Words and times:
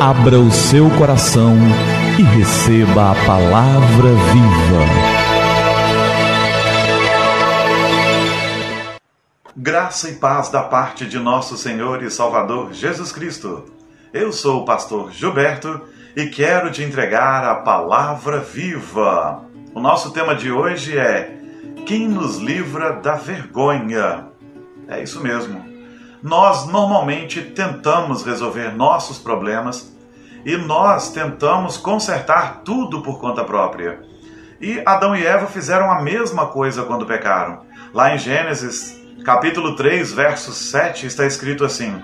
Abra 0.00 0.38
o 0.38 0.50
seu 0.50 0.88
coração 0.96 1.54
e 2.18 2.22
receba 2.22 3.10
a 3.10 3.14
palavra 3.26 4.08
viva. 4.32 4.86
Graça 9.54 10.08
e 10.08 10.14
paz 10.14 10.48
da 10.48 10.62
parte 10.62 11.04
de 11.04 11.18
nosso 11.18 11.54
Senhor 11.58 12.02
e 12.02 12.10
Salvador 12.10 12.72
Jesus 12.72 13.12
Cristo. 13.12 13.66
Eu 14.10 14.32
sou 14.32 14.62
o 14.62 14.64
pastor 14.64 15.12
Gilberto 15.12 15.82
e 16.16 16.28
quero 16.28 16.72
te 16.72 16.82
entregar 16.82 17.44
a 17.44 17.56
palavra 17.56 18.38
viva. 18.40 19.44
O 19.74 19.80
nosso 19.80 20.12
tema 20.12 20.34
de 20.34 20.50
hoje 20.50 20.96
é 20.96 21.30
Quem 21.84 22.08
nos 22.08 22.38
livra 22.38 22.94
da 22.94 23.16
vergonha? 23.16 24.28
É 24.88 25.02
isso 25.02 25.20
mesmo 25.20 25.69
nós 26.22 26.66
normalmente 26.66 27.40
tentamos 27.40 28.24
resolver 28.24 28.76
nossos 28.76 29.18
problemas 29.18 29.94
e 30.44 30.56
nós 30.56 31.12
tentamos 31.12 31.76
consertar 31.76 32.62
tudo 32.64 33.02
por 33.02 33.18
conta 33.18 33.44
própria. 33.44 34.00
E 34.60 34.82
Adão 34.84 35.16
e 35.16 35.24
Eva 35.24 35.46
fizeram 35.46 35.90
a 35.90 36.02
mesma 36.02 36.46
coisa 36.46 36.82
quando 36.82 37.06
pecaram. 37.06 37.62
Lá 37.94 38.14
em 38.14 38.18
Gênesis, 38.18 39.00
capítulo 39.24 39.74
3, 39.74 40.12
verso 40.12 40.52
7, 40.52 41.06
está 41.06 41.24
escrito 41.26 41.64
assim: 41.64 42.02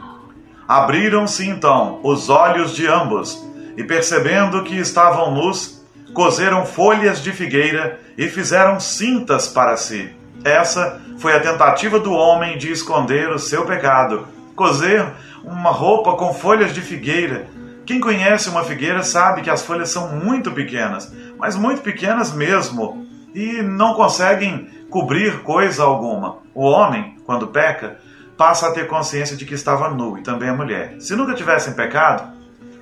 Abriram-se 0.67 1.49
então 1.49 2.01
os 2.03 2.31
olhos 2.31 2.75
de 2.75 2.87
ambos, 2.87 3.45
e 3.77 3.85
percebendo 3.85 4.65
que 4.65 4.77
estavam 4.77 5.35
nus, 5.35 5.83
coseram 6.15 6.65
folhas 6.65 7.23
de 7.23 7.33
figueira 7.33 8.01
e 8.17 8.29
fizeram 8.29 8.81
cintas 8.81 9.49
para 9.49 9.77
si. 9.77 10.15
Essa 10.47 11.01
foi 11.19 11.35
a 11.35 11.41
tentativa 11.41 11.99
do 11.99 12.13
homem 12.13 12.57
de 12.57 12.71
esconder 12.71 13.31
o 13.31 13.39
seu 13.39 13.67
pecado. 13.67 14.29
Cozer 14.55 15.05
uma 15.43 15.71
roupa 15.71 16.13
com 16.13 16.33
folhas 16.33 16.73
de 16.73 16.81
figueira. 16.81 17.49
Quem 17.85 17.99
conhece 17.99 18.49
uma 18.49 18.63
figueira 18.63 19.03
sabe 19.03 19.43
que 19.43 19.51
as 19.51 19.65
folhas 19.65 19.91
são 19.91 20.15
muito 20.15 20.53
pequenas, 20.53 21.13
mas 21.37 21.57
muito 21.57 21.83
pequenas 21.83 22.33
mesmo, 22.33 23.05
e 23.35 23.61
não 23.61 23.95
conseguem 23.95 24.69
cobrir 24.89 25.43
coisa 25.43 25.83
alguma. 25.83 26.39
O 26.55 26.63
homem, 26.65 27.17
quando 27.27 27.49
peca, 27.49 27.99
passa 28.37 28.69
a 28.69 28.73
ter 28.73 28.87
consciência 28.87 29.37
de 29.37 29.45
que 29.45 29.55
estava 29.55 29.91
nu, 29.91 30.17
e 30.17 30.23
também 30.23 30.49
a 30.49 30.55
mulher. 30.55 30.95
Se 31.01 31.17
nunca 31.17 31.35
tivessem 31.35 31.75
pecado, 31.75 32.33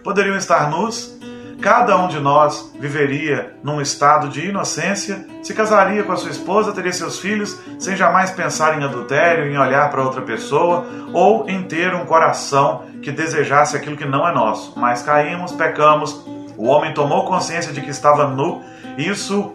poderiam 0.03 0.37
estar 0.37 0.69
nus 0.69 1.19
Cada 1.61 1.97
um 1.97 2.09
de 2.09 2.21
nós 2.21 2.73
viveria 2.79 3.55
num 3.63 3.81
estado 3.81 4.29
de 4.29 4.49
inocência, 4.49 5.27
se 5.43 5.55
casaria 5.55 6.03
com 6.03 6.13
a 6.13 6.17
sua 6.17 6.31
esposa, 6.31 6.73
teria 6.73 6.93
seus 6.93 7.19
filhos, 7.19 7.59
sem 7.79 7.97
jamais 7.97 8.31
pensar 8.31 8.79
em 8.79 8.85
adultério, 8.85 9.47
em 9.47 9.59
olhar 9.59 9.91
para 9.91 10.03
outra 10.03 10.23
pessoa 10.23 10.87
ou 11.13 11.49
em 11.49 11.63
ter 11.63 11.95
um 11.95 12.05
coração 12.05 12.85
que 13.03 13.11
desejasse 13.11 13.77
aquilo 13.77 13.97
que 13.97 14.05
não 14.05 14.27
é 14.27 14.33
nosso. 14.33 14.79
Mas 14.79 15.03
caímos, 15.03 15.53
pecamos, 15.53 16.25
o 16.57 16.67
homem 16.67 16.93
tomou 16.93 17.25
consciência 17.25 17.73
de 17.73 17.81
que 17.81 17.91
estava 17.91 18.29
nu, 18.29 18.63
isso 18.97 19.55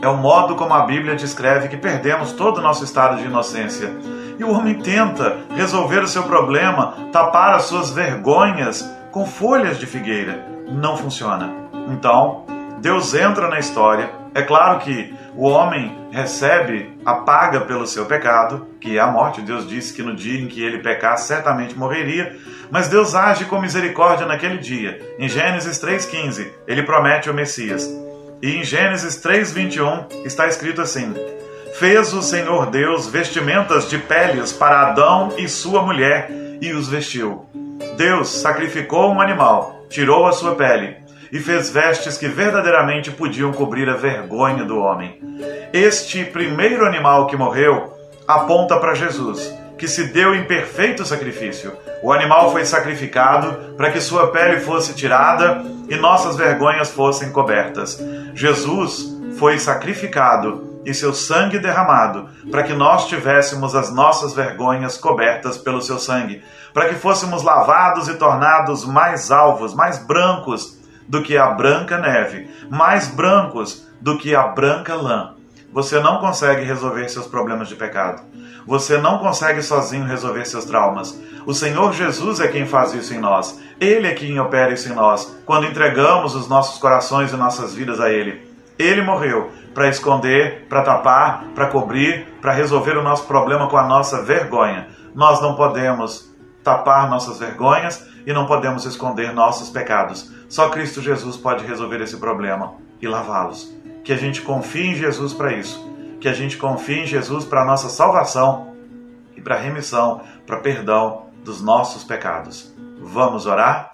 é 0.00 0.08
o 0.08 0.16
modo 0.16 0.56
como 0.56 0.74
a 0.74 0.84
Bíblia 0.84 1.14
descreve 1.14 1.68
que 1.68 1.76
perdemos 1.76 2.32
todo 2.32 2.58
o 2.58 2.60
nosso 2.60 2.84
estado 2.84 3.16
de 3.18 3.24
inocência. 3.24 3.90
E 4.38 4.44
o 4.44 4.52
homem 4.52 4.74
tenta 4.74 5.38
resolver 5.54 6.00
o 6.00 6.08
seu 6.08 6.24
problema, 6.24 6.94
tapar 7.12 7.54
as 7.54 7.64
suas 7.64 7.90
vergonhas 7.90 8.84
com 9.12 9.26
folhas 9.26 9.78
de 9.78 9.86
figueira 9.86 10.44
não 10.66 10.96
funciona. 10.96 11.52
Então, 11.90 12.46
Deus 12.80 13.14
entra 13.14 13.46
na 13.46 13.58
história. 13.58 14.10
É 14.34 14.40
claro 14.40 14.80
que 14.80 15.14
o 15.36 15.46
homem 15.46 15.94
recebe 16.10 16.98
a 17.04 17.16
paga 17.16 17.60
pelo 17.60 17.86
seu 17.86 18.06
pecado, 18.06 18.66
que 18.80 18.96
é 18.96 19.00
a 19.00 19.06
morte. 19.06 19.42
Deus 19.42 19.68
disse 19.68 19.92
que 19.92 20.02
no 20.02 20.16
dia 20.16 20.40
em 20.40 20.48
que 20.48 20.62
ele 20.64 20.78
pecar, 20.78 21.18
certamente 21.18 21.78
morreria. 21.78 22.36
Mas 22.70 22.88
Deus 22.88 23.14
age 23.14 23.44
com 23.44 23.60
misericórdia 23.60 24.26
naquele 24.26 24.56
dia. 24.56 24.98
Em 25.18 25.28
Gênesis 25.28 25.78
3,15, 25.78 26.50
ele 26.66 26.82
promete 26.82 27.28
o 27.28 27.34
Messias. 27.34 27.86
E 28.40 28.56
em 28.56 28.64
Gênesis 28.64 29.22
3,21 29.22 30.24
está 30.24 30.48
escrito 30.48 30.80
assim: 30.80 31.14
Fez 31.78 32.14
o 32.14 32.22
Senhor 32.22 32.70
Deus 32.70 33.06
vestimentas 33.06 33.90
de 33.90 33.98
peles 33.98 34.52
para 34.52 34.88
Adão 34.88 35.34
e 35.36 35.46
sua 35.48 35.82
mulher 35.82 36.30
e 36.62 36.72
os 36.72 36.88
vestiu. 36.88 37.46
Deus 37.96 38.40
sacrificou 38.40 39.12
um 39.12 39.20
animal 39.20 39.82
tirou 39.92 40.26
a 40.26 40.32
sua 40.32 40.54
pele 40.54 40.96
e 41.30 41.38
fez 41.38 41.70
vestes 41.70 42.18
que 42.18 42.26
verdadeiramente 42.26 43.10
podiam 43.10 43.52
cobrir 43.52 43.88
a 43.88 43.96
vergonha 43.96 44.64
do 44.64 44.78
homem. 44.78 45.20
Este 45.72 46.24
primeiro 46.24 46.84
animal 46.84 47.26
que 47.26 47.36
morreu 47.36 47.92
aponta 48.26 48.78
para 48.78 48.94
Jesus, 48.94 49.52
que 49.78 49.86
se 49.86 50.04
deu 50.12 50.34
em 50.34 50.44
perfeito 50.44 51.04
sacrifício. 51.04 51.72
O 52.02 52.12
animal 52.12 52.50
foi 52.52 52.64
sacrificado 52.64 53.74
para 53.76 53.90
que 53.90 54.00
sua 54.00 54.30
pele 54.30 54.60
fosse 54.60 54.94
tirada 54.94 55.62
e 55.88 55.96
nossas 55.96 56.36
vergonhas 56.36 56.90
fossem 56.90 57.30
cobertas. 57.30 58.02
Jesus 58.34 59.18
foi 59.38 59.58
sacrificado 59.58 60.71
e 60.84 60.92
seu 60.92 61.14
sangue 61.14 61.58
derramado, 61.58 62.28
para 62.50 62.62
que 62.62 62.72
nós 62.72 63.06
tivéssemos 63.06 63.74
as 63.74 63.92
nossas 63.92 64.34
vergonhas 64.34 64.96
cobertas 64.96 65.56
pelo 65.56 65.80
seu 65.80 65.98
sangue, 65.98 66.42
para 66.72 66.88
que 66.88 66.94
fôssemos 66.94 67.42
lavados 67.42 68.08
e 68.08 68.14
tornados 68.14 68.84
mais 68.84 69.30
alvos, 69.30 69.74
mais 69.74 69.98
brancos 69.98 70.78
do 71.08 71.22
que 71.22 71.36
a 71.36 71.50
branca 71.50 71.98
neve, 71.98 72.48
mais 72.70 73.08
brancos 73.08 73.86
do 74.00 74.18
que 74.18 74.34
a 74.34 74.48
branca 74.48 74.94
lã. 74.94 75.34
Você 75.72 76.00
não 76.00 76.18
consegue 76.18 76.64
resolver 76.64 77.08
seus 77.08 77.26
problemas 77.26 77.68
de 77.68 77.76
pecado. 77.76 78.22
Você 78.66 78.98
não 78.98 79.18
consegue 79.18 79.62
sozinho 79.62 80.04
resolver 80.04 80.44
seus 80.44 80.64
traumas. 80.64 81.18
O 81.46 81.54
Senhor 81.54 81.92
Jesus 81.92 82.40
é 82.40 82.48
quem 82.48 82.66
faz 82.66 82.94
isso 82.94 83.14
em 83.14 83.18
nós. 83.18 83.58
Ele 83.80 84.06
é 84.06 84.14
quem 84.14 84.38
opera 84.38 84.72
isso 84.72 84.90
em 84.90 84.94
nós, 84.94 85.34
quando 85.46 85.66
entregamos 85.66 86.34
os 86.34 86.46
nossos 86.46 86.78
corações 86.78 87.32
e 87.32 87.36
nossas 87.36 87.74
vidas 87.74 88.00
a 88.00 88.10
Ele. 88.10 88.51
Ele 88.82 89.02
morreu 89.02 89.50
para 89.74 89.88
esconder, 89.88 90.66
para 90.68 90.82
tapar, 90.82 91.44
para 91.54 91.66
cobrir, 91.66 92.26
para 92.40 92.52
resolver 92.52 92.96
o 92.96 93.02
nosso 93.02 93.26
problema 93.26 93.68
com 93.68 93.76
a 93.76 93.86
nossa 93.86 94.22
vergonha. 94.22 94.88
Nós 95.14 95.40
não 95.40 95.54
podemos 95.54 96.30
tapar 96.62 97.08
nossas 97.08 97.38
vergonhas 97.38 98.06
e 98.26 98.32
não 98.32 98.46
podemos 98.46 98.84
esconder 98.84 99.32
nossos 99.32 99.70
pecados. 99.70 100.32
Só 100.48 100.68
Cristo 100.68 101.00
Jesus 101.00 101.36
pode 101.36 101.64
resolver 101.66 102.00
esse 102.00 102.16
problema 102.16 102.74
e 103.00 103.08
lavá-los. 103.08 103.74
Que 104.04 104.12
a 104.12 104.16
gente 104.16 104.42
confie 104.42 104.88
em 104.88 104.94
Jesus 104.94 105.32
para 105.32 105.52
isso. 105.52 105.90
Que 106.20 106.28
a 106.28 106.32
gente 106.32 106.56
confie 106.56 107.00
em 107.00 107.06
Jesus 107.06 107.44
para 107.44 107.62
a 107.62 107.66
nossa 107.66 107.88
salvação 107.88 108.74
e 109.36 109.40
para 109.40 109.56
a 109.56 109.58
remissão, 109.58 110.20
para 110.46 110.58
perdão 110.58 111.26
dos 111.44 111.60
nossos 111.60 112.04
pecados. 112.04 112.72
Vamos 113.00 113.46
orar? 113.46 113.90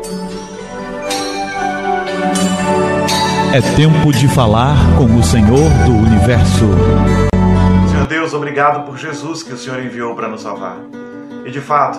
É 3.50 3.62
tempo 3.74 4.12
de 4.12 4.28
falar 4.28 4.76
com 4.98 5.06
o 5.06 5.22
Senhor 5.22 5.70
do 5.86 5.92
universo. 5.92 6.66
Senhor 7.90 8.06
Deus, 8.06 8.34
obrigado 8.34 8.84
por 8.84 8.98
Jesus 8.98 9.42
que 9.42 9.54
o 9.54 9.56
Senhor 9.56 9.82
enviou 9.82 10.14
para 10.14 10.28
nos 10.28 10.42
salvar. 10.42 10.76
E 11.46 11.50
de 11.50 11.60
fato, 11.60 11.98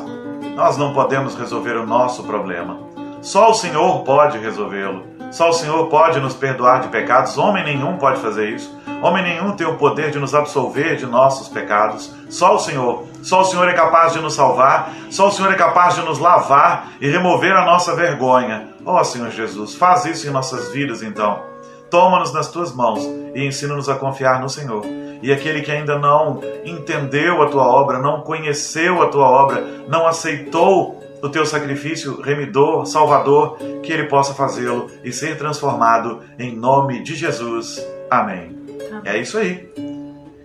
nós 0.55 0.77
não 0.77 0.93
podemos 0.93 1.35
resolver 1.35 1.75
o 1.75 1.87
nosso 1.87 2.21
problema. 2.21 2.77
Só 3.21 3.51
o 3.51 3.53
Senhor 3.53 4.03
pode 4.03 4.37
resolvê-lo. 4.37 5.03
Só 5.31 5.49
o 5.49 5.53
Senhor 5.53 5.87
pode 5.87 6.19
nos 6.19 6.33
perdoar 6.33 6.81
de 6.81 6.87
pecados. 6.87 7.37
Homem 7.37 7.63
nenhum 7.63 7.97
pode 7.97 8.19
fazer 8.19 8.49
isso. 8.49 8.75
Homem 9.01 9.23
nenhum 9.23 9.51
tem 9.51 9.67
o 9.67 9.77
poder 9.77 10.09
de 10.09 10.19
nos 10.19 10.33
absolver 10.33 10.95
de 10.95 11.05
nossos 11.05 11.47
pecados. 11.47 12.11
Só 12.29 12.55
o 12.55 12.59
Senhor. 12.59 13.05
Só 13.21 13.41
o 13.41 13.45
Senhor 13.45 13.67
é 13.67 13.73
capaz 13.73 14.13
de 14.13 14.19
nos 14.19 14.33
salvar. 14.33 14.91
Só 15.11 15.27
o 15.27 15.31
Senhor 15.31 15.51
é 15.51 15.55
capaz 15.55 15.95
de 15.95 16.01
nos 16.01 16.17
lavar 16.17 16.93
e 16.99 17.09
remover 17.09 17.55
a 17.55 17.65
nossa 17.65 17.95
vergonha. 17.95 18.69
Ó 18.85 18.99
oh, 18.99 19.03
Senhor 19.03 19.29
Jesus, 19.29 19.75
faz 19.75 20.05
isso 20.05 20.27
em 20.27 20.31
nossas 20.31 20.71
vidas 20.71 21.03
então. 21.03 21.43
Toma-nos 21.91 22.33
nas 22.33 22.49
tuas 22.49 22.73
mãos 22.73 23.03
e 23.35 23.45
ensina-nos 23.45 23.89
a 23.89 23.95
confiar 23.95 24.41
no 24.41 24.49
Senhor. 24.49 24.83
E 25.21 25.31
aquele 25.31 25.61
que 25.61 25.71
ainda 25.71 25.99
não 25.99 26.39
entendeu 26.63 27.41
a 27.43 27.47
tua 27.47 27.67
obra, 27.67 27.99
não 27.99 28.21
conheceu 28.21 29.01
a 29.01 29.07
tua 29.07 29.27
obra, 29.27 29.61
não 29.87 30.07
aceitou 30.07 30.99
o 31.21 31.29
teu 31.29 31.45
sacrifício 31.45 32.21
remidor, 32.21 32.85
salvador, 32.85 33.57
que 33.83 33.91
ele 33.91 34.05
possa 34.05 34.33
fazê-lo 34.33 34.89
e 35.03 35.11
ser 35.11 35.37
transformado 35.37 36.21
em 36.37 36.55
nome 36.55 37.03
de 37.03 37.15
Jesus. 37.15 37.85
Amém. 38.09 38.57
Amém. 38.91 39.01
É 39.05 39.17
isso 39.17 39.37
aí. 39.37 39.69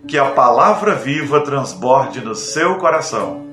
Que 0.07 0.19
a 0.19 0.31
palavra 0.31 0.95
viva 0.95 1.41
transborde 1.41 2.21
no 2.21 2.35
seu 2.35 2.77
coração 2.77 3.45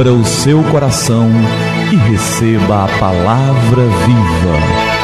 Abra 0.00 0.12
o 0.12 0.24
seu 0.24 0.62
coração 0.64 1.28
e 1.92 1.96
receba 1.96 2.84
a 2.84 2.98
palavra 2.98 3.82
viva. 3.82 4.99